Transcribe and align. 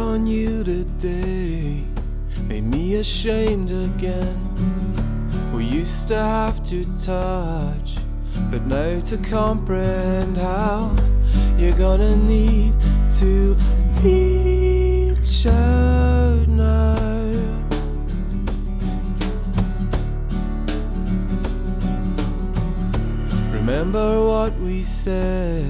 on 0.00 0.26
you 0.26 0.64
today 0.64 1.84
made 2.48 2.64
me 2.64 2.96
ashamed 2.96 3.70
again. 3.70 4.36
We 5.52 5.64
used 5.64 6.08
to 6.08 6.16
have 6.16 6.62
to 6.64 6.84
touch, 6.96 7.96
but 8.50 8.66
now 8.66 8.98
to 9.00 9.16
comprehend 9.18 10.38
how 10.38 10.96
you're 11.56 11.76
gonna 11.76 12.16
need 12.16 12.74
to 13.18 13.54
reach 14.02 15.46
out 15.46 16.48
now. 16.48 17.30
Remember 23.52 24.26
what 24.26 24.58
we 24.58 24.80
said, 24.80 25.64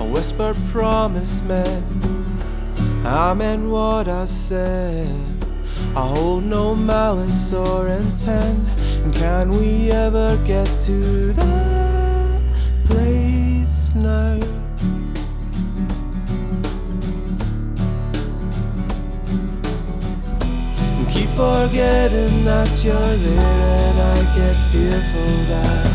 a 0.00 0.04
whispered 0.04 0.56
promise 0.72 1.42
meant. 1.42 2.23
I 3.24 3.32
meant 3.32 3.70
what 3.70 4.06
I 4.06 4.26
said. 4.26 5.08
I 5.96 6.06
hold 6.06 6.44
no 6.44 6.74
malice 6.74 7.54
or 7.54 7.88
intent. 7.88 8.68
And 9.02 9.14
can 9.14 9.48
we 9.48 9.90
ever 9.90 10.38
get 10.44 10.66
to 10.84 11.32
that 11.32 12.42
place 12.84 13.94
now? 13.94 14.38
And 20.98 21.08
keep 21.08 21.30
forgetting 21.30 22.44
that 22.44 22.84
you're 22.84 23.16
there, 23.26 23.88
and 23.88 24.00
I 24.00 24.18
get 24.36 24.54
fearful 24.70 25.34
that 25.48 25.86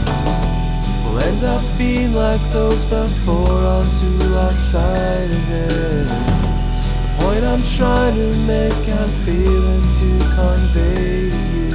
we'll 1.06 1.20
end 1.20 1.44
up 1.44 1.62
being 1.78 2.16
like 2.16 2.42
those 2.52 2.84
before 2.86 3.60
us 3.78 4.02
who 4.02 4.18
lost 4.34 4.72
sight 4.72 5.30
of 5.30 5.52
it. 5.52 5.79
I'm 7.52 7.64
trying 7.64 8.16
to 8.16 8.38
make, 8.46 8.88
I'm 8.88 9.10
feeling 9.26 9.82
to 10.02 10.10
convey 10.36 11.30
to 11.30 11.36
you. 11.56 11.72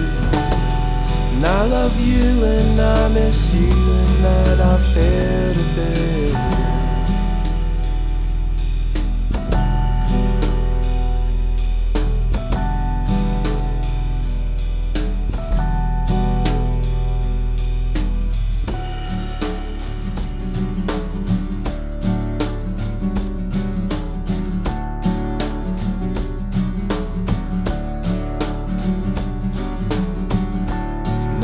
And 1.34 1.44
I 1.44 1.66
love 1.66 1.98
you 2.00 2.44
and 2.44 2.80
I 2.80 3.08
miss 3.08 3.52
you, 3.52 3.72
and 3.72 4.24
that 4.24 4.60
I 4.60 4.76
failed 4.94 5.78
at 5.78 6.83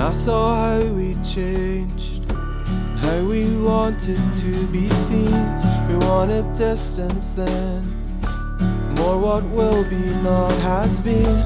And 0.00 0.08
I 0.08 0.12
saw 0.12 0.54
how 0.56 0.94
we 0.94 1.14
changed, 1.16 2.24
how 2.32 3.22
we 3.28 3.54
wanted 3.62 4.32
to 4.32 4.66
be 4.68 4.86
seen. 4.88 5.30
We 5.88 5.96
wanted 6.06 6.54
distance 6.54 7.34
then, 7.34 7.82
more 8.96 9.20
what 9.20 9.44
will 9.50 9.84
be, 9.90 10.02
not 10.22 10.52
has 10.62 11.00
been. 11.00 11.44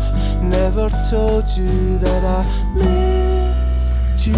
Never 0.49 0.89
told 1.11 1.49
you 1.57 1.99
that 1.99 2.23
I 2.23 2.45
missed 2.77 4.25
you 4.25 4.35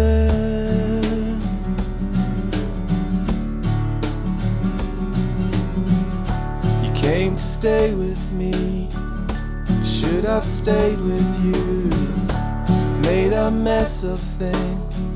then. 0.00 1.38
You 6.82 6.92
came 6.94 7.36
to 7.36 7.42
stay 7.42 7.92
with 7.92 8.32
me, 8.32 8.88
should 9.84 10.24
have 10.24 10.42
stayed 10.42 11.00
with 11.00 11.44
you 11.44 12.23
made 13.14 13.32
a 13.32 13.48
mess 13.48 14.02
of 14.02 14.18
things 14.18 15.08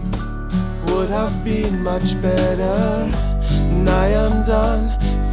would 0.86 1.10
have 1.10 1.34
been 1.44 1.82
much 1.82 2.09
better. 2.22 2.78
And 3.72 3.91
I 3.91 4.06
am 4.25 4.34
done 4.44 4.84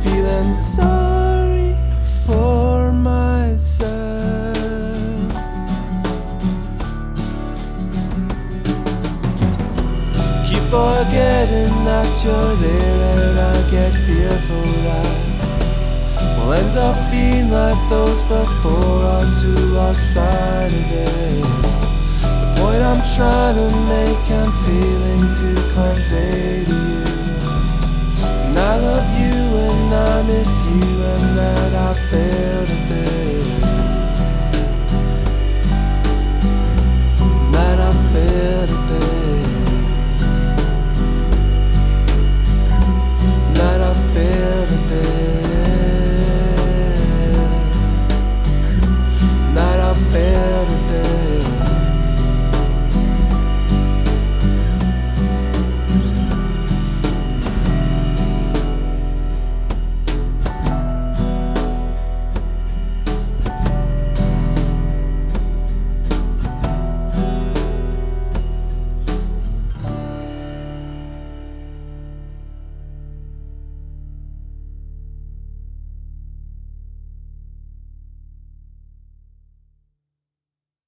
feeling 0.02 0.52
sorry 0.52 1.76
for 2.26 2.92
myself. 2.92 4.58
Keep 10.48 10.66
forgetting 10.78 11.76
that 11.90 12.12
you're 12.24 12.56
there, 12.66 13.00
and 13.14 13.38
I 13.54 13.58
get 13.76 13.94
fearful 14.08 14.68
that 14.88 16.36
we'll 16.36 16.54
end 16.54 16.76
up 16.90 16.98
being 17.12 17.48
like 17.52 17.82
those 17.92 18.22
before 18.24 19.02
us 19.20 19.44
who 19.44 19.54
lost 19.78 20.14
sight 20.16 20.74
of 20.80 20.92
it 21.04 21.85
point 22.76 22.84
I'm 22.84 23.02
trying 23.16 23.56
to 23.56 23.76
make, 23.88 24.32
I'm 24.32 24.52
feeling 24.66 25.32
to 25.40 25.50
convey 25.74 26.64
to 26.66 26.74
you. 26.74 27.04
And 28.48 28.58
I 28.58 28.78
love 28.80 29.08
you 29.20 29.40
and 29.68 29.94
I 29.94 30.24
miss 30.24 30.66
you, 30.66 31.04
and 31.14 31.38
that 31.38 31.55